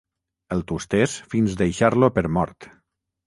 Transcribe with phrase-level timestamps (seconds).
[0.55, 2.69] El tustés fins deixar-lo per mort.